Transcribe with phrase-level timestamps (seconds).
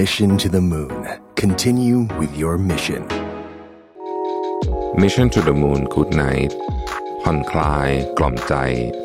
[0.00, 1.06] Mission to the Moon.
[1.36, 3.06] Continue with your mission.
[4.96, 6.52] Mission to the Moon Good Night
[7.22, 7.88] ผ่อนคลาย
[8.18, 8.54] กล่อมใจ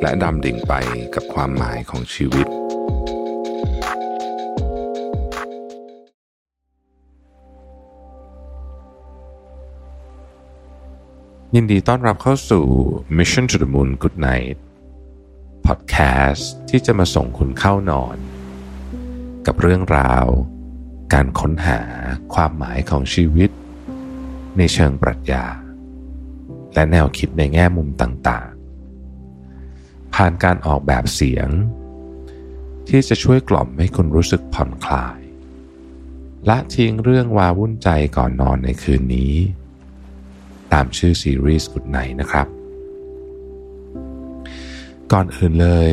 [0.02, 0.74] และดำดิ่งไป
[1.16, 2.48] กับความหมายของชีวิต
[11.56, 12.66] ยินดีต้อนรับเข้าสู่
[13.18, 14.58] Mission to the Moon Good Night
[15.66, 18.18] Podcast ที่จะมาส่งคุณเข้านอน
[19.46, 20.28] กับเรื่องราว
[21.14, 21.80] การค้นหา
[22.34, 23.50] ความหมายของชีวิต
[24.58, 25.46] ในเชิงปรัชญา
[26.74, 31.50] และแนวคิดในแง่มุมต่างๆ ผ่านการออกแบบเสียง
[32.88, 35.20] ที่จะช่วยกล่อมให้คุณรู้สึกผ่อนคลาย
[36.46, 39.34] และทิ้งเรื่องวาวุ่นใจก่อนนอนในคืนนี้
[40.74, 42.48] ตามชื่อซีรีส์กุดไนนะครับ
[45.12, 45.92] ก่อนอื่นเลย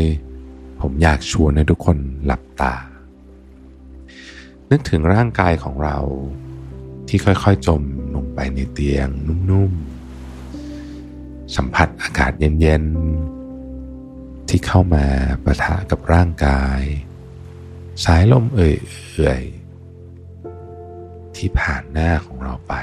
[0.80, 2.74] ผมอยากชวนให้ทุกคนหลับตา
[4.70, 5.98] นึกถึงร่างกายของเรา
[7.08, 7.82] ที่ค่อยๆจม
[8.14, 9.08] ลงไปในเตียง
[9.50, 15.06] นุ่มๆ สัมผัสอากาศเย็นๆ ที่เข้ามา
[15.44, 16.80] ประทะกับร่างกาย
[18.04, 22.74] สายลมเอื่อยๆ ที่ผ่านหน้าของเราไป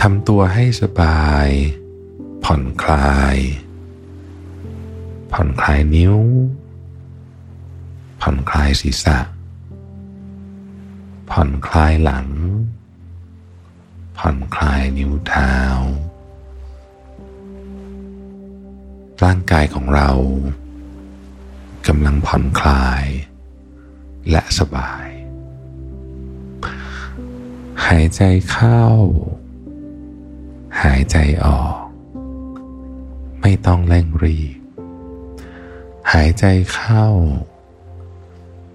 [0.00, 1.48] ทำตัวให้สบาย
[2.44, 3.36] ผ่อนคลาย
[5.32, 6.16] ผ่อนคลายนิ้ว
[8.20, 9.18] ผ่อนคลายศีรษะ
[11.30, 12.28] ผ่อนคลายหลัง
[14.18, 15.54] ผ่อนคลายนิ้วเท้า
[19.24, 20.10] ร่างกายของเรา
[21.86, 23.04] กำลังผ่อนคลาย
[24.30, 25.06] และสบาย
[27.86, 28.82] หายใจเข้า
[30.82, 31.78] หายใจออก
[33.40, 34.58] ไม่ต้องเร่งรีบ
[36.12, 37.06] หายใจเข้า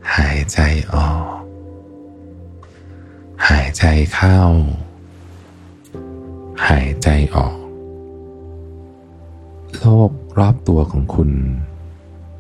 [0.09, 0.59] หายใจ
[0.94, 1.25] ออก
[3.47, 4.39] หายใจเข้า
[6.67, 7.57] หายใจออก
[9.78, 11.31] โลกรอบตัวของคุณ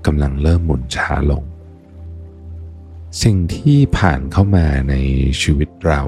[0.05, 1.43] กำลังเริ่มหมุนช้าลง
[3.23, 4.95] สิ่งที่ผ่านเข้ามาใน
[5.41, 6.03] ชีวิตเรา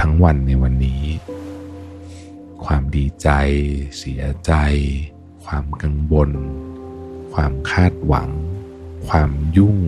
[0.00, 1.04] ทั้งวันในวันนี้
[2.64, 3.28] ความดีใจ
[3.98, 4.52] เสียใจ
[5.44, 6.30] ความกังวล
[7.32, 8.30] ความคาดหวัง
[9.08, 9.78] ความยุ่ง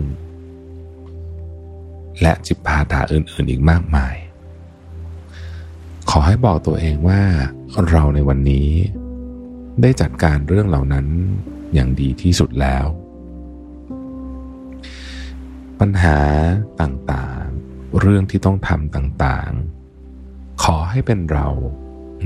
[2.21, 4.15] และจิปาถาอื่น ๆ อีกมากมาย
[6.09, 7.21] ขอให้บอกตัวเองว่า
[7.89, 8.69] เราในวันนี้
[9.81, 11.07] ได้จัดการเรื่องเหล่านั้น
[11.73, 12.85] อย่างดีที่สุดแล้ว
[15.79, 16.19] ปัญหา
[16.81, 21.47] ต่างๆ เรื่องที่ต้องทำต่างๆ ขอให้เป็นเรา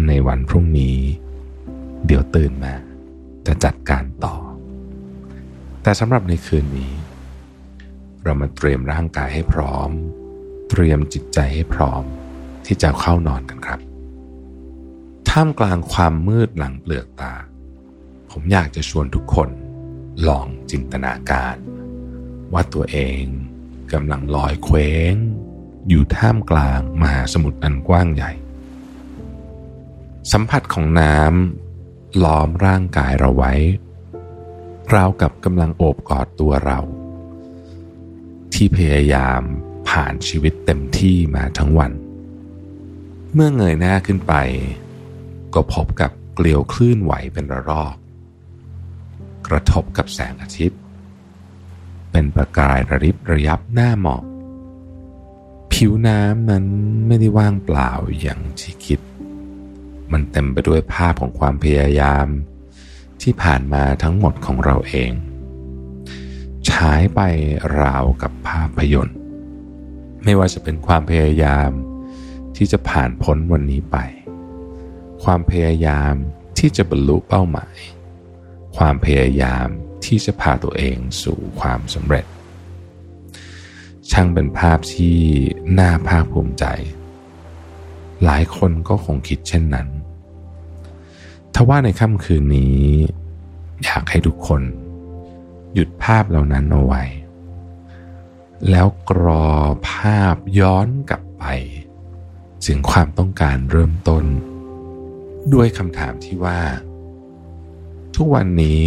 [0.07, 0.97] ในวันพรุ่งนี้
[2.05, 2.73] เดี๋ยวตื่นมา
[3.47, 4.35] จะจัดการต่อ
[5.83, 6.91] แต่สำหรับในคืนนี้
[8.27, 9.89] เรามาเตรียมร่างกายให้พร้อม
[10.69, 12.03] เตรียมจิตใจให้พร้อม
[12.65, 13.79] ที่จะเข้านอนกันครับ
[15.29, 17.33] ท่ามกลางความมืดหลังเปลือกตา
[18.31, 19.49] ผมอยากจะชวนทุกคน
[20.27, 21.55] ลองจินตนาการ
[22.53, 23.23] ว่าตัวเอง
[23.93, 25.13] กำลังลอยเคว้ง
[25.87, 28.31] อยู่ท่ามกลางมหาสมุทรอันกว้างใหญ่
[30.31, 33.53] สัมผัสของน้ำล้อมร่างกายเราไว้
[34.93, 36.79] ราวกับกำลังโอบกอดตัวเรา
[38.55, 39.41] ที่พยายาม
[39.89, 41.91] ผ่านชีวิตเต็มที่มาทั้งวัน
[43.33, 44.33] เมื่อเงยหน้าขึ้นไป
[45.53, 47.95] ก็พบกับเกลียวคลื่นไหวเป็นระลอก
[49.47, 50.79] กระทบกับแสงอาทิตย์
[52.11, 54.23] เป็นประกายระริบระยับหน้าหมอก
[55.73, 56.65] ผิวน้ำนั้น
[57.07, 58.99] ไม่ได้ว่างเปล่าอย่างที่คิด
[60.11, 62.27] มันเต็มไปด้วยภาพของความพยายาม
[63.21, 65.11] ที่ผ่านมาทั้งหมดของเราเอง
[66.75, 67.21] ฉายไป
[67.81, 69.17] ราวกับภาพยนตร์
[70.23, 71.71] ไม่ว่าจะเป็นความพยายาม
[72.57, 73.97] ที่จะผ่านพ้นวันนี้ไป
[75.23, 76.13] ความพยายาม
[76.59, 77.77] ที่จะบรรลุเป้าหมาย
[78.77, 79.67] ความพยายาม
[80.05, 82.25] ที่จะพาตัวเองสู่ความสำเร็จ
[84.11, 85.17] ช่างเป็นภาพที่
[85.79, 86.65] น่าภาคภูมิใจ
[88.23, 89.87] หลายคนก็คงคิดเช่นนั้น
[91.55, 92.79] ทว่าในค่ำคืนนี้
[93.83, 94.61] อยากให้ทุกคน
[95.75, 97.03] หยุดภาพเหล่านั้นเอาไว้
[98.69, 99.47] แล้วกรอ
[99.91, 101.45] ภาพย้อนกลับไป
[102.65, 104.25] ถึงความต้องการเริ่มต้น
[105.53, 106.61] ด้วยคำถามที่ว่า
[108.15, 108.83] ทุกวันนี้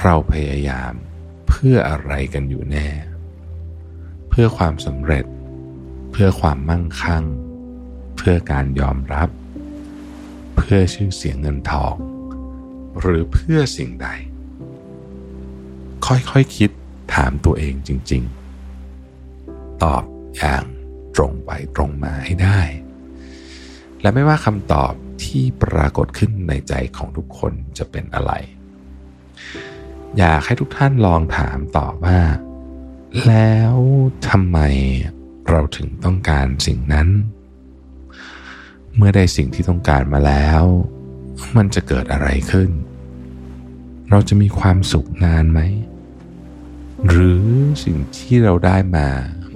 [0.00, 0.92] เราพยายาม
[1.48, 2.88] เพื่ออะไรกันอยู่แน่
[4.28, 5.24] เพื่อความสำเร็จ
[6.10, 7.24] เพื่อความมั่งคั่ง
[8.16, 9.28] เพื่อการยอมรับ
[10.56, 11.94] เพื่อชื่อเสียงเงินทอง
[13.00, 14.08] หรือเพื่อสิ่งใด
[16.06, 16.70] ค่อยๆคคิด
[17.14, 18.22] ถามตัวเองจริง
[19.02, 20.04] ๆ ตอบ
[20.36, 20.64] อย่าง
[21.16, 22.60] ตรงไปตรงมาให้ได้
[24.00, 24.92] และไม่ว่าคำตอบ
[25.24, 28.32] ที่ปรากฏขึ้นในใจของทุกคนจะเป็นอะไร
[30.18, 32.18] อยากให้ทุกท่านลองถามต่อว่า
[33.26, 33.76] แล้ว
[34.28, 34.58] ทำไม
[35.48, 37.08] เราถึงต้องการสิ่งนั้น
[38.96, 40.62] เมื่อได้สิ่งที่ต้องการมาแล้ว
[41.56, 42.70] มันจะเกิดอะไรขึ้น
[44.10, 45.60] เราจะมีความสุขนานไหม
[47.08, 47.44] หรือ
[47.84, 49.08] สิ่งที่เราได้มา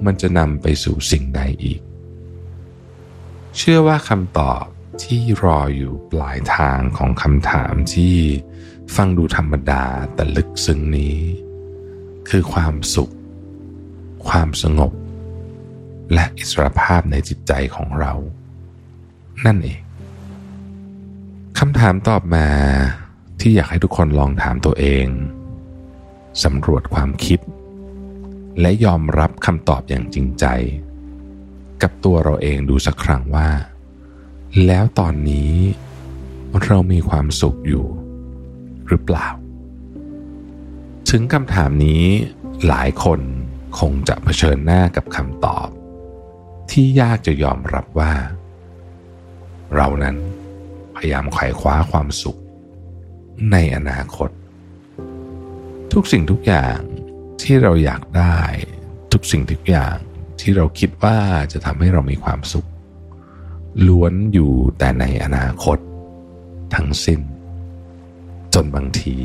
[0.05, 1.81] มันจะนำไปสู่สิ่งใดอีก
[3.57, 4.63] เชื่อว่าคำตอบ
[5.03, 8.15] ที่รออยู่ปลายทางของคำถามที่
[8.95, 11.17] ฟังดูธรรมดาแต่ลึกซึ้งนี้
[12.29, 13.13] คือความสุข
[14.27, 14.93] ความสงบ
[16.13, 18.13] และอิสรภาพในจิตใจของเรา
[19.45, 19.81] นั่นเอง
[21.59, 22.47] คำถามตอบมา
[23.39, 25.05] ที่อยากให้ทุกคนลองถามตัวเอง
[26.43, 27.39] สำรวจความคิด
[28.61, 30.45] และยอมรับคำตอบอย่างจริงใจ
[31.81, 33.49] กับตัวเราเองดูสักครั้งว่า
[34.65, 35.53] แล้วตอนนี้
[36.63, 37.85] เรามีความสุขอยู่
[38.87, 39.27] หรือเปล่า
[41.09, 42.03] ถึงคำถามนี้
[42.67, 43.19] หลายคน
[43.79, 45.67] คงจะเผชิญหน้ากับคำตอบ
[46.71, 48.13] ที่ยากจะยอมรับว่า
[49.75, 50.15] เรานั้น
[50.95, 52.39] พยายามไขว่คว้าความสุข
[53.51, 54.29] ในอนาคต
[55.99, 56.79] ทุกสิ่งทุกอย่าง
[57.41, 58.39] ที่เราอยากได้
[59.13, 59.97] ทุกสิ่งทุกอย่าง
[60.41, 61.17] ที่เราคิดว่า
[61.51, 62.69] จะทำให้เรามีความสุข
[63.87, 65.77] ล้วนอยู่แต่ในอนาคต
[66.75, 67.19] ทั้งสิ้น
[68.53, 69.15] จนบางที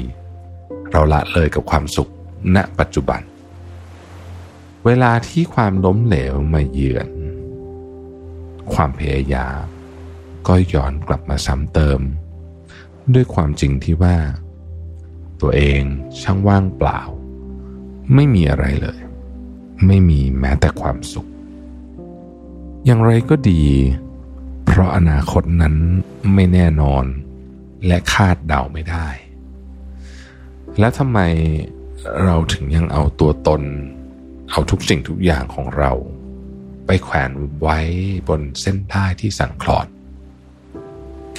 [0.91, 2.11] เราละเลยกับความสุข
[2.57, 3.21] ณปัจจุบัน
[4.85, 7.09] เวลาที่ความล้มเหลวมาเยือน
[8.73, 9.63] ความพยายาม
[10.49, 12.01] ก็ย้อนกลับมาซ้ำเติม
[13.15, 14.17] ด้วยความจริงที่ว่า
[15.41, 15.83] ตัวเอง
[16.21, 17.01] ช่างว่างเปล่า
[18.15, 19.01] ไม่มีอะไรเลย
[19.87, 21.29] ไม่มีแม้แต่ความสุข
[22.85, 23.63] อย่างไรก็ดี
[24.67, 25.75] เพราะอนาคตนั้น
[26.35, 27.05] ไม่แน่นอน
[27.87, 29.09] และคาดเดาไม่ได้
[30.79, 31.19] และทำไม
[32.25, 33.63] เราถึงยังเอาตัวตน
[34.51, 35.93] เอาทุกสิ่งทุกอย่างของเรา
[36.87, 37.79] ไปแขวนไว้
[38.29, 39.87] บนเส้นได้ที่สั่งคลอด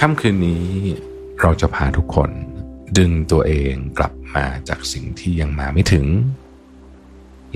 [0.00, 0.64] ค่ำคืนนี้
[1.40, 2.30] เราจะพาทุกคน
[2.98, 6.06] ดึงตัวเองกลับมาจากสิ่งที่ยังมาไม่ถึง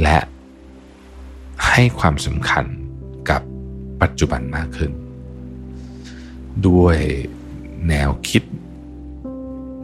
[0.03, 0.19] และ
[1.69, 2.65] ให้ความสำคัญ
[3.31, 3.43] กับ
[4.03, 4.93] ปัจจุบันมากขึ้น
[6.69, 6.99] ด้วย
[7.89, 8.43] แนวคิด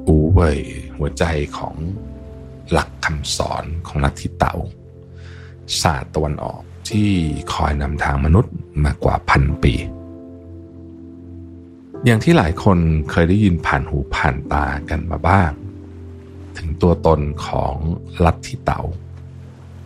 [0.06, 0.60] อูเว่ย
[0.96, 1.24] หัวใจ
[1.58, 1.76] ของ
[2.70, 4.54] หลักคำสอนของลัทธิเต๋า
[5.80, 7.10] ศาสตร์ตะวันออกที่
[7.54, 8.54] คอยนำทางมนุษย์
[8.84, 9.74] มากว่าพันปี
[12.06, 12.78] อย่างที่หลายคน
[13.10, 15.52] เคยได้ยินผ่านหูผ่านตากันมาบ้าง
[16.58, 17.76] ถึงตัวตนของ
[18.24, 18.82] ลัทธิเต๋า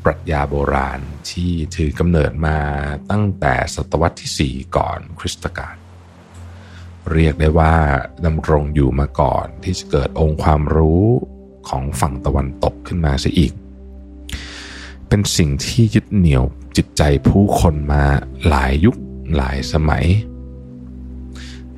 [0.05, 2.59] ปรัชญาโบราณที่ถือกำเนิดมา
[3.11, 5.77] ตั้งแต่ศตวรรษที่ 4 ก่อนคริสตกาล
[7.13, 7.75] เรียกได้ว่า
[8.25, 11.05] ดำรงอยู่มาก่อนที่จะเกิดองค์ความรู้
[11.69, 13.53] ของฝั่งตะวันตกขึ้นมาซะอีก
[15.09, 16.45] เป็นสิ่งที่ยึดเหนี่ยว
[16.77, 18.05] จิตใจผู้คนมา
[18.49, 18.97] หลายยุค
[19.37, 20.07] หลายสมัย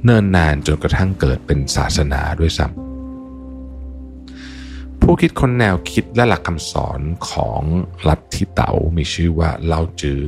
[0.04, 2.78] เนิ่นนานจนกระทั่งเกิดเป็นศาสนาด้วยซ้ำ
[5.00, 7.00] ผู้คิดคนแนวคิดและหลักคำสอน
[7.30, 7.62] ของ
[8.08, 10.20] ลัทธิเต๋ามีชื่อว่าเล่าจื้อ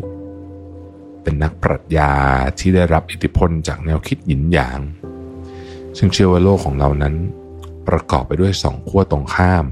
[1.23, 2.13] เป็นนักปรัชญา
[2.59, 4.81] ที่ได้รับอิทธิพลจากแนวคิดหยินหยาง
[5.99, 7.15] ซึ่งเชื่อว่าโลกของเรานั้น
[7.89, 9.65] ประกอบไปด้วยสองขั้วตรงข้าม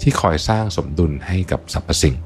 [0.00, 2.16] ที่คอยสร้างสมดุลให้กับสรรพสิ่ง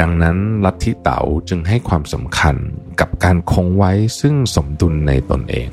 [0.00, 2.56] ดังนั้นลัทธิเต๋าจึงให้ความสำคัญ
[3.00, 5.68] กับการคงไว้ซึ่งสมดุลในตนเอง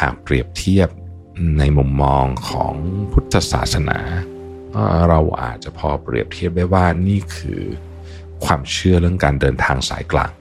[0.00, 0.88] หากเปรียบเทียบ
[1.58, 2.74] ในมุมมองของ
[3.12, 3.98] พุทธศาสนา
[5.08, 7.62] เราอาจจะพอเปรียบเทียบได้ว่านี่คือ
[8.44, 10.32] ความเชื่อเรื่องการเดินทางสายกลาง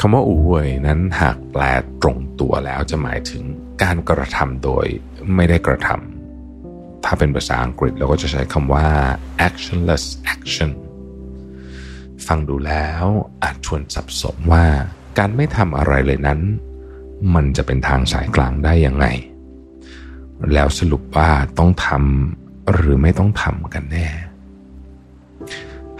[0.00, 1.62] คำว่าอูเวยนั้นหากแปล
[2.02, 3.42] ตรงตัวแล้วจะหมายถึง
[3.82, 4.86] การกระทำโดย
[5.34, 6.15] ไม่ได้กระทำ
[7.04, 8.86] ถ้าเป็นภาษาอังกฤษเราก็จะใช้คำว่า
[9.46, 10.70] actionless action
[12.26, 13.04] ฟังดูแล้ว
[13.42, 14.64] อาจชวนสับสนว่า
[15.18, 16.40] การไม่ทำอะไรเลยนั้น
[17.34, 19.06] มันจะเป็นทางสายกลางได้ยังไง
[20.52, 24.08] แล้วสรุปว่าต้องทำหรือไม่ต้องทำกันแน่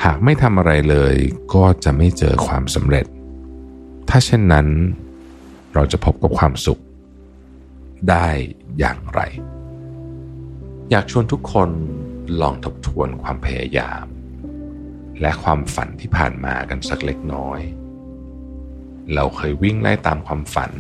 [0.05, 1.15] หากไม่ทำอะไรเลย
[1.55, 3.07] ก็จะไม่เจอความสำเร็จ
[4.09, 4.67] ถ้าเช่นนั้น
[5.75, 6.81] เราจะพบกับความสุข
[8.11, 8.26] ได้
[8.79, 9.21] อย่างไร
[10.90, 11.71] อยากชวนทุกคน
[12.40, 14.07] ลองทบทวนความพยายาม
[15.21, 17.61] และความฝันที่ผ่านมากันสักเล็กน้อย
[19.14, 20.73] เราเคยวิ่งไล่ตามความฝัน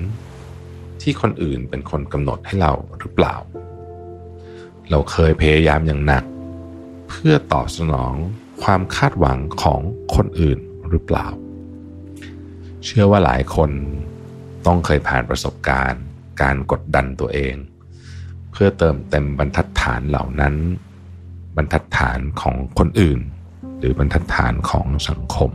[1.02, 3.36] ที่คนอื่นเป็นคนกำหนดให้เราหรือเปล่า
[4.90, 6.24] เราเคยพยายามอย่างหนัก
[7.08, 8.14] เพื่อตอบสนอง
[8.62, 9.80] ความคาดหวังของ
[10.14, 10.58] คนอื่น
[10.88, 11.26] หรือเปล่า
[12.84, 13.70] เชื่อว่าหลายคน
[14.66, 16.02] ต้องเคยผ่านประสบการณ์
[16.42, 17.56] การกดดันตัวเอง
[18.56, 20.54] พื่อเติมเต็มบรรทัดฐานเหล่านั้น
[21.56, 23.20] บรรทัดฐานของคนอื่น
[23.78, 25.50] หรือบรรทัดฐานของสังคม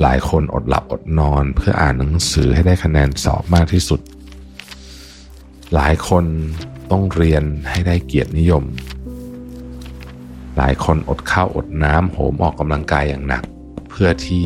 [0.00, 4.00] หลายคนอดหลับอดนอนเพื่ออ่านหนังสือให้ได้คะแนนสอบมากที่สุด
[5.74, 6.24] หลายคน
[6.90, 8.64] ต้องเรียนให้ได้เกียรตินิยม
[10.56, 13.44] หลายคนอดข้าวอดน้ำโหมออกกำลังกายอย่างหนัก
[13.90, 14.44] เพื่อที่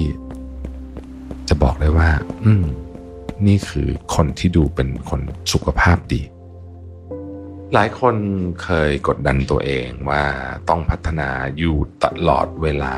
[1.48, 2.10] จะบอกได้ว่า
[2.44, 2.64] อืม
[3.46, 5.20] นี่คือคนที่ดูเป็นคน
[5.52, 6.22] สุขภาพดี
[7.74, 8.16] หลายคน
[8.62, 10.24] เคยกดดันตัวเองว่า
[10.68, 12.96] ต้องพัฒนาอยู่ตลอดเวลา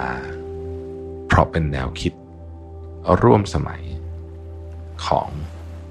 [1.26, 2.12] เพราะเป็นแนวคิด
[3.22, 3.82] ร่วมสมัย
[5.06, 5.28] ของ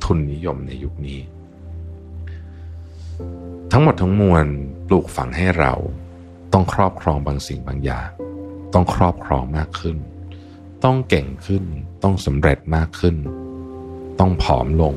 [0.04, 1.20] ทุนนิยมในยุคนี้
[3.72, 4.46] ทั้งหมดทั้งมวล
[4.88, 5.74] ปลูกฝังให้เรา
[6.54, 8.10] ต้องครอบครองบางสิ่งบางอย่าง
[8.74, 9.98] ต้องครอบครองมากขึ้น
[10.84, 11.64] ต้องเก่งขึ้น
[12.04, 13.16] ต้องสำเร็จมากขึ้น
[14.20, 14.96] ต้องผอมลง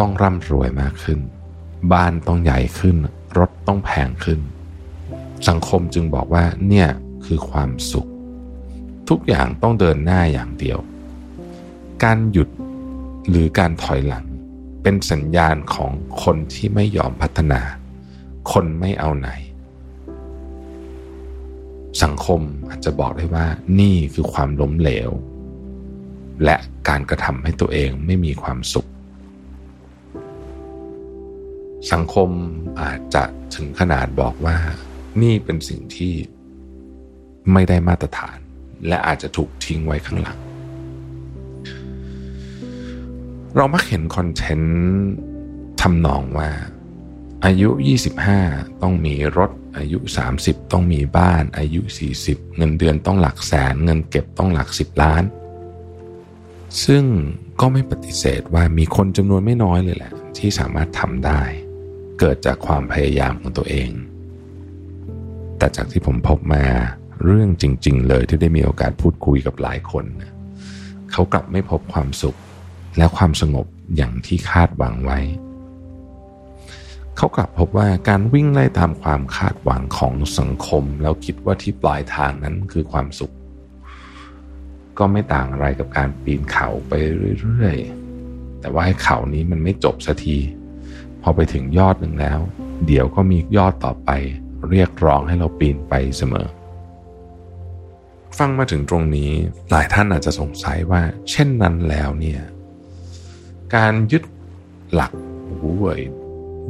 [0.00, 1.20] ต้องร่ำรวยมากขึ้น
[1.92, 2.96] บ้านต้องใหญ่ขึ้น
[3.38, 4.40] รถต้องแพงขึ้น
[5.48, 6.88] สังคมจึงบอกว่าเนี่ย
[7.24, 8.08] คือความสุข
[9.08, 10.78] ทุกอย่างต้องเดินหน้าอย่างเดียว
[12.04, 12.48] การหยุด
[13.28, 14.26] หรือการถอยหลัง
[14.82, 15.92] เป็นสัญญาณของ
[16.22, 17.60] คนที่ไม่ยอมพัฒนา
[18.52, 19.28] คนไม่เอาไหน
[22.02, 23.46] สังคมอาจจะบอกได้ว่า
[23.80, 25.10] นี่คือความล้มเหลว
[26.44, 26.56] และ
[26.88, 28.89] การกระทำให้ตัวเองไม่มีความสุข
[31.92, 32.30] สังคม
[32.80, 34.56] อาจจะถึงขนาดบอกว่า
[35.22, 36.14] นี่เป็นสิ่งที่
[37.52, 38.38] ไม่ได้มาตรฐาน
[38.88, 40.38] และอาจจะถูกทิ้งไว้ข้างหลัง
[43.56, 44.78] เรามักเห็นคอนเทนต์
[45.80, 46.50] ทำนองว่า
[47.44, 47.68] อายุ
[48.26, 49.98] 25 ต้องมีรถ อายุ
[50.36, 51.80] 30 ต้องมีบ้าน อายุ
[52.20, 55.22] 40 เงินเดือนต้องหลักแสน เงินเก็บต้องหลัก 10 ล้าน
[56.84, 57.04] ซึ่ง
[57.60, 61.42] ก็ไม่ปฏิเสธว่ามีคนจำนวนไม่น้อยเลยแหละ ที่สามารถทำได้
[62.20, 63.90] เกิดจากความพยายามของตัวเอง
[65.58, 66.64] แต่จากที่ผมพบมา
[67.24, 70.04] เรื่องจริง ๆ เลยที่ได้มีโอกาสพูดคุยกับหลายคน
[71.12, 72.38] เขากลับไม่พบความสุข
[72.98, 75.18] และความสงบอย่างที่คาดหวังไว้
[77.16, 83.32] เขากลับพบว่าการวิ่งไล่ตามความคาดหวังของสังคม แล้วคิดว่าที่ปลายทางนั้นคือความสุข
[84.98, 86.92] ก็ไม่ต่างอะไรกับการปีนเขาไป
[87.40, 87.76] เรื่อย
[88.18, 90.38] ๆ แต่ว่าให้เขานี้มันไม่จบสักที
[91.22, 92.38] พอไปถึงยอดหนึ่งแล้ว
[92.86, 94.10] เดี๋ยวก็มียอดต่อไป
[94.70, 96.46] เรียกร้องให้เราปีนไปเสมอ
[98.38, 99.30] ฟังมาถึงตรงนี้
[99.70, 102.40] หลายท่านอาจจะสงสัยว่า เช่นนั้นแล้วเนี่ย
[103.74, 104.22] การยึด
[104.94, 105.12] หลัก
[105.58, 106.00] หูเว่ย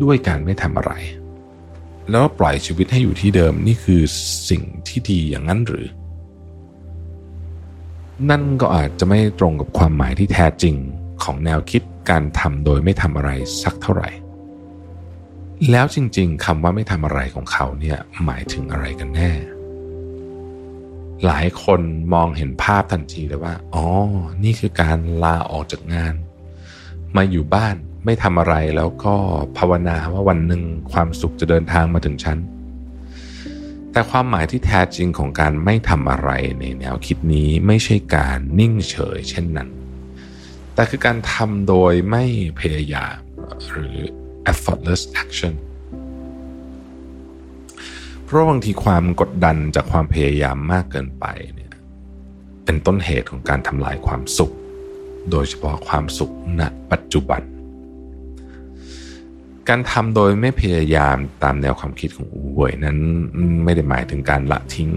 [0.03, 0.93] ด้วยการไม่ทำอะไร
[2.11, 4.03] แล้วปล่อยชีวิตให้อยู่ที่เดิมนี่คือ
[4.51, 5.87] สิ่งที่ดีอย่างนั้นหรือ
[8.31, 10.75] นั่นก็อาจจะไม่ตรงกับความหมายที่แท้จริง
[11.23, 13.31] ของแนวคิดการทำโดยไม่ทำอะไร
[13.63, 14.11] สักเท่าไหร่
[15.69, 19.31] แล้วจริงๆคำว่าไม่ทำอะไรของเขาเนี่ยหมายถึงอะไรกันแน่
[21.27, 21.81] หลายคน
[22.15, 23.87] มองเห็นภาพทันทีเลยว่า อ๋อ
[24.45, 26.15] นี่คือการลาออกจากงาน
[27.17, 29.15] มาอยู่บ้านไม่ทำอะไรแล้วก็
[29.59, 30.63] ภาวนาว่าวันหนึ่ง
[30.93, 32.39] ความสุขจะเดินทางมาถึงฉัน
[33.93, 39.69] แต่ความหมายที่แท้จริงของการไม่ทำอะไรในแนวคิดนี้ไม่ใช่การนิ่งเฉยเช่นนั้น
[40.75, 42.25] แต่คือการทำโดยไม่
[42.61, 43.17] พยายาม
[43.71, 43.97] หรือ
[44.53, 45.55] effortless action
[48.25, 51.73] เพราะบางทีความกดดันจากความพยายามมากเกินไปเนี่ย
[52.65, 54.55] เป็นต้นเหตุของการทำลายความสุข
[55.31, 57.43] โดยเฉพาะความสุขณปัจจุบัน
[59.69, 62.99] การทำโดยไม่พยายามตามแนวความคิดของอูเวยนั้น
[63.65, 64.91] ไม่ได้หมายถึงการละทิ้ง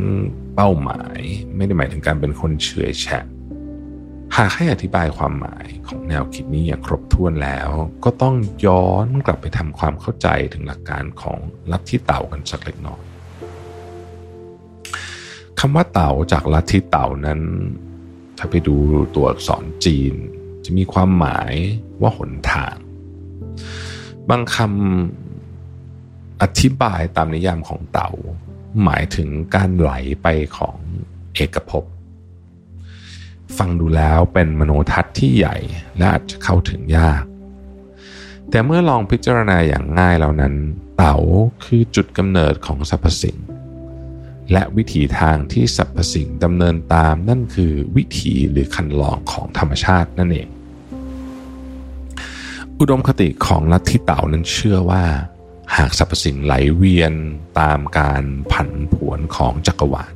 [0.56, 1.20] เป้าหมาย
[1.58, 3.26] ไม่ได้หมายถึงการเป็นคนเฉื่อยแฉะ
[4.38, 7.70] หากให้อธิบายความหมายของแนวคิดนี้อย่างครบถ้วนแล้ว
[8.04, 8.36] ก็ต้อง
[8.66, 11.40] ย้อนกลับไปทำความเข้าใจถึงหลักการของ
[11.72, 13.04] ลัทธิเต่ากันสักเล็กน้อย
[15.60, 17.42] คำว่าเต่าจากลัทธิเต่านั้น
[18.38, 18.76] ถ้าไปดู
[19.16, 20.14] ตัวอักษรจีน
[20.66, 21.54] จะมีความหมาย
[22.02, 22.76] ว่าหนทาง
[24.30, 28.12] บางคำอธิบายตามนิยามของเต่า
[28.84, 29.92] หมายถึงการไหล
[30.24, 30.78] ไปของ
[31.36, 31.84] เอกภพ
[33.58, 35.56] ฟังดูแล้วเป็นมโนทัศน์ที่ใหญ่
[35.98, 37.24] และอาจจะเข้าถึงยาก
[38.50, 40.54] แต่เมื่อลองพิจารณาอย่างง่ายแล้วนั้น
[40.98, 41.18] เต่า
[41.64, 43.38] คือจุดกำเนิดของสรรพสิ่ง
[44.52, 50.48] และวิถีทางที่สรรพสิ่งดำเนินตามนั่นคือวิถีหรือคันลองของธรรมชาตินั่นเอง
[52.80, 55.04] อุดมคติของลัทธิเต่านั้นเชื่อว่า
[55.76, 57.14] หากสรรพสิ่งไหลเวียน
[57.60, 60.14] ตามการผันผวนของจักรวาล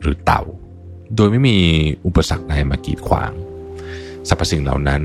[0.00, 0.42] หรือเต่า
[1.16, 1.58] โดยไม่มี
[2.06, 3.32] อุปสรรคใดมากีดขวาง
[4.28, 5.02] สรรพสิ่งเหล่านั้น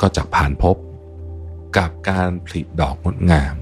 [0.00, 0.76] ก็จะผ่านพบ
[1.76, 3.54] กับการผลิดอกงดงาม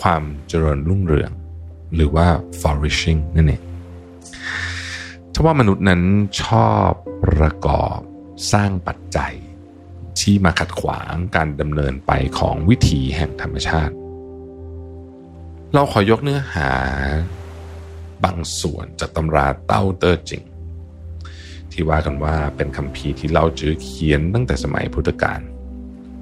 [0.00, 1.30] ความเจริญรุ่งเรือง
[1.94, 2.26] หรือว่า
[2.60, 3.62] flourishing นั่นเอง
[5.32, 6.02] ถ้าว่ามนุษย์นั้น
[6.42, 6.90] ชอบ
[7.24, 7.98] ประกอบ
[8.52, 9.34] สร้างปัจจัย
[10.20, 13.94] ที่มาขัดขวางการดำเนินไปของวิถีแห่งธรรมชาติ
[15.72, 16.70] เราขอยกเนื้อหา
[18.24, 20.42] บางส่วนจากตำราเต้าเตอร์จิง
[21.76, 25.40] ที่ว่ากันว่าเป็นคำพีที่เล่าจื้อเขียนตั้งแต่สมัยพุทธกาล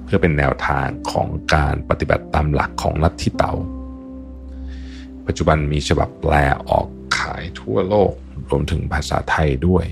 [0.03, 3.51] เพื่อเป็นแนวทางของการปฏิบัติตามหลักของลัทธิเตา
[5.27, 6.33] ปัจจุบันมีฉบับแปล
[6.69, 6.87] ออก
[7.19, 8.13] ขายทั่วโลก
[8.49, 9.85] รวมถึงภาษาไทยด้วย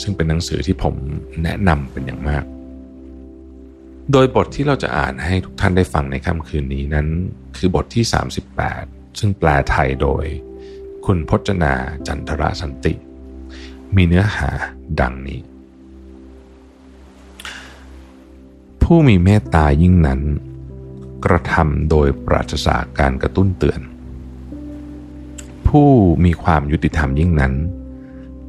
[0.00, 0.94] ซึ่งเป็นหนังสือที่ผม
[1.42, 2.44] แนะนำเป็นอย่างมาก
[4.12, 7.08] โดยบทที่เราจะอ่านให้ทุกท่านได้ฟังในค่ำคืนนี้นั้น
[7.56, 8.04] คือบทที่
[8.60, 10.24] 38 ซึ่งแปลไทยโดย
[11.06, 11.74] คุณพจนา
[12.06, 12.94] จันทรสันติ
[13.96, 14.50] มีเนื้อหา
[15.00, 15.40] ดังนี้
[18.82, 20.20] ผู้มีเมตตายิ่งนั้น
[21.24, 23.80] กระทำโดยปราศจากการกระตุ้นเตือน
[25.68, 25.90] ผู้
[26.24, 27.54] มีความยุติธรรมยิ่งนั้น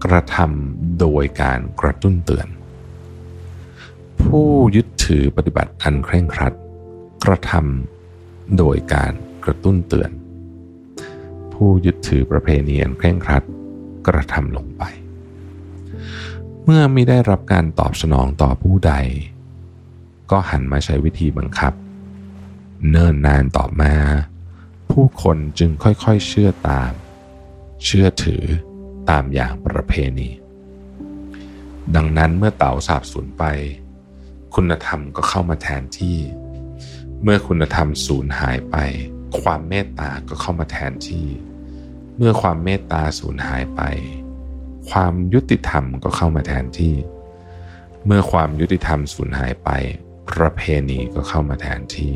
[0.05, 2.47] กระทำโดยการกระตุ้นเตือน
[4.21, 6.53] ผู้ยึดถือปฏิบัติอันเคร่งครัด
[7.25, 9.13] กระทำโดยการ
[9.45, 10.11] กระตุ้นเตือน
[11.53, 13.43] ผู้ยึดถือประเพณีอันเคร่งครัด
[14.07, 14.83] กระทำลงไป
[16.67, 18.93] เมื่อไม่ได้รับการตอบสนองต่อผู้ใด
[20.31, 21.73] ก็หันมาใช้วิธีบังคับ
[22.89, 23.93] เนิ่นนานต่อมา
[24.91, 26.91] ผู้คนจึงค่อยๆเชื่อตาม
[27.85, 28.43] เชื่อถือ
[29.09, 30.29] ตามอย่างประเพณี
[31.95, 33.43] ดังนั้นเมื่อเต่าสาบสูญไป
[34.55, 36.17] คุณธรรมก็เข้ามาแทนที่
[37.23, 38.75] เมื่อคุณธรรมสูญหายไป
[39.41, 41.27] ความเมตตาก็เข้ามาแทนที่
[42.17, 43.81] เมื่อความเมตตาสูญหายไป
[44.91, 46.95] ความยุติธรรมก็เข้ามาแทนที่
[48.05, 49.69] เมื่อความยุติธรรมสูญหายไป
[50.29, 52.15] ประเพณีก็เข้ามาแทนที่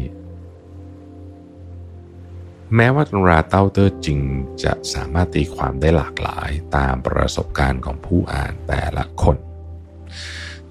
[2.75, 4.19] แม้ว่าตำราเต้าเตอร์จริง
[4.63, 9.37] จะสามารถตีความได้หลากหลายตามประสบการณ์ของผู้อ่านแต่ละคน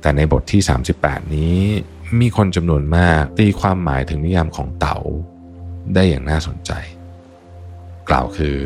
[0.00, 0.60] แต่ในบทที่
[0.96, 1.60] 38 นี้
[2.20, 4.98] มีคนจำนวนมากตีความหมายถึงนิยามของเต๋า
[5.94, 6.72] ได้อย่างน่าสนใจ
[8.08, 8.58] กล่าวคือ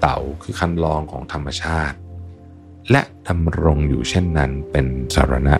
[0.00, 1.96] เต๋าคือคันลองของธรรมชาติ
[2.90, 5.56] และดำรงอยู่เช่นนั้นเป็นสารณะ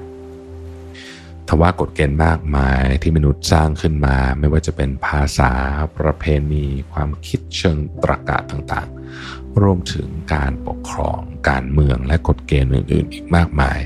[1.48, 5.52] ทว่ากฎเกณฑ์มากมายที่มนุษย์สร้างขึ้นมา ไม่ว่าจะเป็นภาษา
[5.98, 13.80] ประเพณี ความคิดเชิงตรรกะต่างๆ รวมถึงการปกครองการเมืองและกฎเกณฑ์อื่น ๆ อีกมากมาย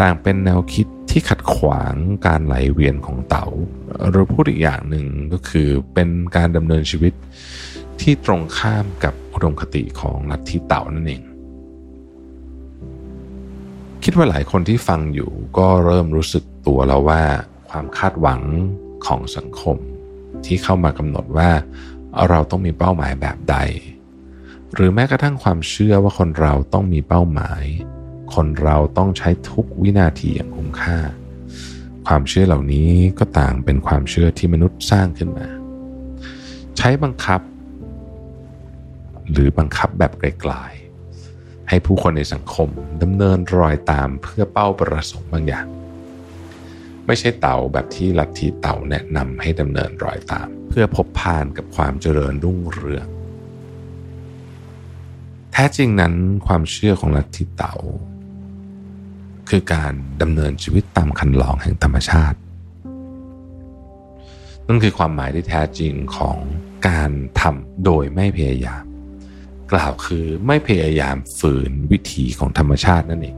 [0.00, 1.94] ต่างเป็นแนวคิดที่ขัดขวาง
[2.26, 3.46] การไหลเวียนของเต๋า
[4.08, 7.12] หรือพูดอีกอย่างหนึ่งก็คือเป็นการดำเนินชีวิต
[8.00, 11.22] ที่ตรงข้ามกับอุดมคติของลัทธิเต๋านั่นเอง
[14.04, 17.22] คิดว่าหลายคนที่ฟังอยู่ก็เริ่มรู้สึกตัวแล้วว่า
[17.70, 18.42] ความคาดหวัง
[19.06, 19.76] ของสังคม
[20.44, 21.50] ที่เข้ามากำหนดว่า
[22.28, 23.56] เราต้องมีเป้าหมายแบบใด
[24.74, 27.64] หรือแม้กระทั่งความเชื่อว่าคนเราต้องมีเป้าหมาย
[28.34, 30.98] คนเราต้องใช้ทุกวินาทีอย่างคุ้มค่า
[32.06, 35.48] ความเชื่อเหล่านี้ก็ต่างเป็นความเชื่อที่มนุษย์สร้างขึ้นมา
[36.78, 37.40] ใช้บังคับ
[39.30, 40.54] หรือบังคับแบบไกล
[41.68, 42.68] ให้ผู้คนในสังคม
[43.02, 45.66] ดำเนินรอยตามเพื่อเป้าประสงค์บางอย่าง
[47.06, 53.06] ไม่ใช่เต่าแบบที่ลัทธิเต่าแนะนำให้ดำเนินรอยตาม เพื่อพบพานกับความเจริญรุ่งเรือง
[55.52, 56.14] แท้จริงนั้น
[56.46, 57.76] ความเชื่อของลัทธิเต่า
[59.50, 62.38] คือการดำเนินชีวิตตามคันลองแห่งธรรมชาติ
[64.66, 66.38] นั่นคือความหมายที่แท้จริงของ
[66.88, 68.82] การทำโดยไม่พยายาม
[69.72, 73.36] กล่าวคือไม่พยายามฝืนวิถีของธรรมชาตินั่นเอง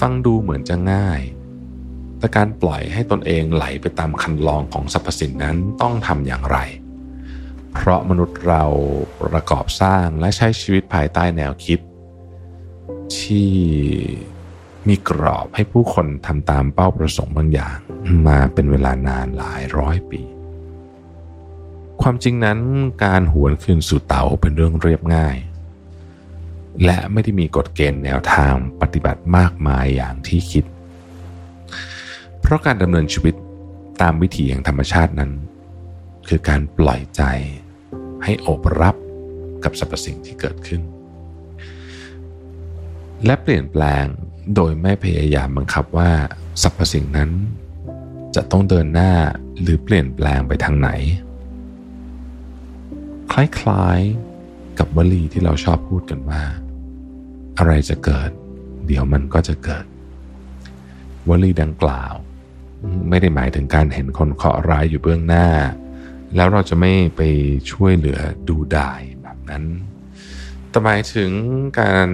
[0.00, 1.20] ฟังดูเหมือนจะง่าย
[2.18, 6.58] แต่การปล่อยให้ตนเองไหลไปตามคันลองของสรรพสิ่งนั้นต้องทำอย่างไร
[7.72, 8.64] เพราะมนุษย์เรา
[9.22, 11.78] ประกอบสร้างและใช้ชีวิตภายใต้แนวคิด
[13.18, 13.50] ที่
[14.88, 17.76] มีกรอบให้ผู้คนทำตามเป้าประสงค์บางอย่าง
[18.28, 20.20] มาเป็นเวลานานหลายร้อยปี
[22.02, 22.58] ความจริงนั้น
[23.04, 25.36] การหวนคืนสู่เต๋าเป็นเรื่องเรียบง่าย
[26.84, 30.64] และไม่ได้มีกฎเกณฑ์แนวทางปฏิบัติมากมายอย่างที่คิด
[32.40, 33.34] เพราะการดำเนินชีวิต
[34.02, 35.32] ตามวิถีแห่งธรรมชาตินั้น
[36.28, 37.22] คือการปล่อยใจ
[38.24, 38.96] ให้อบรับ
[39.64, 40.82] กับสรรพสิ่งที่เกิดขึ้น
[43.24, 44.06] และเปลี่ยนแปลง
[44.54, 46.10] โดยไม่พยายามบังคับว่า
[46.62, 47.30] สรรพสิ่งนั้น
[48.34, 49.12] จะต้องเดินหน้า
[49.60, 50.90] หรือเปลี่ยนแปลงไปทางไหน
[53.32, 56.42] คล้ายๆกับวลีที่เราชอบพูดกันว่า
[57.58, 58.30] อะไรจะเกิด
[58.86, 59.84] เดี๋ยวมันก็จะเกิด
[61.28, 62.12] วลีดังกล่าว
[63.08, 65.46] ไม่ได้หมายถึงการเห็นคนเคราะห์ร้ายอยู่เบื้องหน้า
[66.36, 67.20] แล้วเราจะไม่ไป
[67.70, 69.64] ช่วยเหลือดูดายแบบนั้น
[70.70, 71.30] แต่หมายถึง
[71.80, 72.08] การ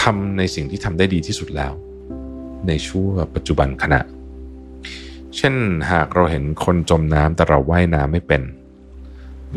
[0.00, 1.72] ทำในสิ่งที่ทำได้ดีที่สุดแล้ว
[2.68, 4.00] ในช่วงปัจจุบันขณะ
[5.36, 5.54] เช่น
[5.90, 8.42] หากเราเห็นคนจมน้ำแต่เราว่ายน้ำไม่เป็น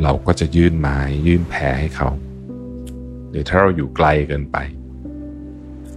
[0.03, 2.10] เราก็จะยื่นไม้ยื่นแพให้เขา
[3.29, 4.57] หรือถ้าเราอยู่ไกลเกินไป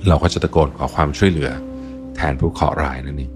[0.09, 1.51] เราก็จะตะโกนขอความช่วยเหลือ
[2.17, 3.33] แทนผู้เคราะห์ร้ายนั่นเอง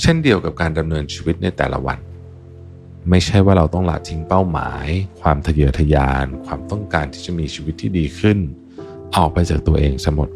[0.00, 1.98] เช่นเดียวกับการดำเนินชีวิตในแต่ละวัน
[3.10, 4.86] ไม่ใช่ว่าเราต้องละทิ้งเป้าหมาย
[5.20, 8.38] ความทะเยอทะยาน ความต้องการที่จะมีชีวิตที่ดีขึ้น
[9.14, 10.28] ออกไปจากตัวเองสมด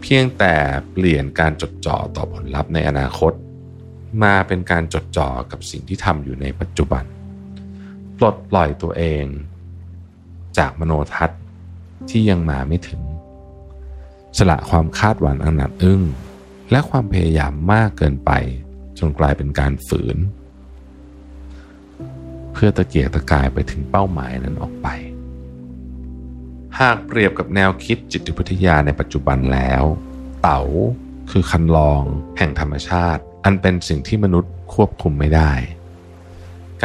[0.00, 0.54] เพียงแต่
[0.92, 3.32] เปลี่ยนการจดจ่อต่อผลลัพธ์ในอนาคต
[4.22, 7.04] มาเป็นการจดจ่อกับสิ่งที่ทำอยู่ในปัจจุบัน
[8.18, 9.24] ปลดปล่อยตัวเอง
[10.58, 11.40] จากมโนทัศน์
[12.10, 13.02] ที่ยังมาไม่ถึง
[14.38, 16.02] สละความคาดหวังอันหนักอึ้ง
[16.70, 18.30] และความพยายามมากเกินไป
[18.98, 20.16] จนกลายเป็นการฝืน
[22.52, 24.88] เพื่อตะเกียกตะกายไปถึงเป้าหมายนั้นออกไป
[26.78, 29.82] หากเปรียบกับแนวคิดจิตวิทยาในปัจจุบันแล้ว
[30.42, 30.60] เต๋า
[31.30, 32.02] คือคันลอง
[32.38, 35.52] แห่งธรรมชาติ อันเป็นสิ่งที่มนุษย์ควบคุมไม่ได้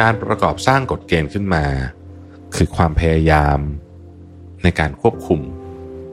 [0.00, 1.64] การประกอบสร้างกฎเกณฑ์ขึ้นมา
[2.54, 3.58] คือความพยายาม
[4.62, 5.40] ในการควบคุม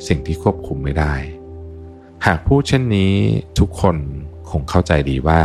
[0.08, 1.14] สิ่งที่ควบคุมไม่ได้
[2.26, 3.14] หากพูดเช่นนี้
[3.60, 3.98] ทุกคน
[4.50, 5.42] คงเข้าใจดีว่า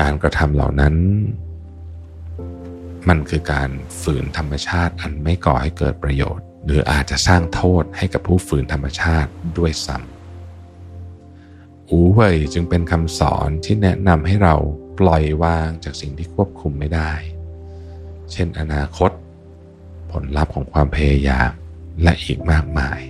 [0.00, 0.94] การกระทำเหล่านั้น
[3.08, 3.70] มันคือการ
[4.02, 10.17] ฝืนธรรมชาติอันไม่ก่อให้เกิดประโยชน์ หรืออาจจะสร้างโทษให้กับผู้ฝืนธรรมชาติด้วยซ้ำ
[11.90, 14.54] อูเว่ยจึงเป็นคำสอนที่แนะนำให้เรา
[14.98, 17.12] ปล่อยวางจากสิ่งที่ควบคุมไม่ได้
[18.32, 19.10] เช่นอนาคต
[20.12, 21.50] ผลลัพธ์ของความพยายาม
[22.02, 23.00] และอีกมากมาย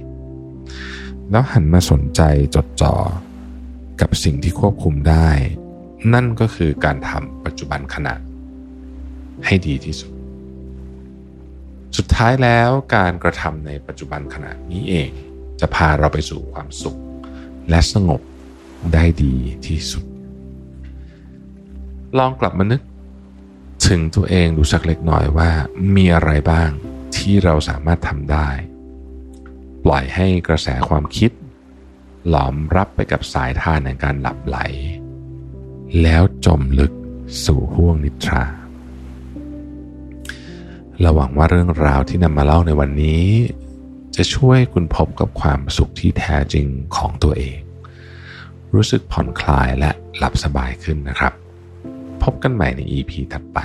[1.31, 2.21] แล้วหันมาสนใจ
[2.55, 2.95] จดจ่อ
[4.01, 5.29] กับสิ่งที่ควบคุมได้
[6.15, 8.15] นั่นก็คือการทำปัจจุบันขณะ
[9.47, 10.13] ให้ดีที่สุด
[11.97, 15.11] สุดท้ายแล้วการกระทำในปัจจุบันขณะนี้เอง
[15.61, 16.99] จะพาเราไปสู่ความสุข
[17.71, 18.21] และสงบ
[18.93, 19.35] ได้ดี
[19.67, 20.05] ที่สุด
[22.19, 22.81] ลองกลับมานึก
[23.87, 25.51] ถึงตัวเองดูสักเล็กน้อยว่า
[25.97, 26.71] มีอะไรบ้าง
[27.17, 28.49] ที่เราสามารถทำได้
[29.85, 31.31] ปล่อยให้กระแสความคิด
[32.29, 34.59] หลอมรับไปกับสายท่านในการหลับไหล
[36.03, 36.93] แล้วจมลึก
[37.45, 38.45] สู่ห้วงนิทรา
[41.01, 43.27] เราหวังว่าเรื่องราวที่นำมาเล่าในวันนี้
[44.17, 47.59] จะช่วยคุณพบกับความสุขที่แท้จริงของตัวเอง
[48.75, 51.33] รู้สึกผ่อนคลายและหลับสบายขึ้นนะครับ
[52.23, 53.59] พบกันใหม่ใน EP ถัดไป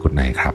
[0.00, 0.54] กุดไนครับ